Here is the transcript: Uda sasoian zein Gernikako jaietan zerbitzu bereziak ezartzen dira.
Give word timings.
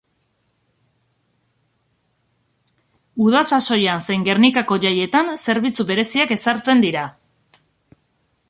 Uda 3.25 3.43
sasoian 3.57 4.03
zein 4.07 4.25
Gernikako 4.31 4.79
jaietan 4.87 5.31
zerbitzu 5.47 5.89
bereziak 5.93 6.35
ezartzen 6.39 6.83
dira. 6.89 7.09